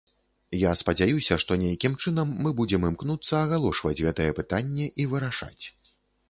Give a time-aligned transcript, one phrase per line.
[0.59, 5.63] Я спадзяюся, што нейкім чынам мы будзем імкнуцца агалошваць гэтае пытанне і вырашаць.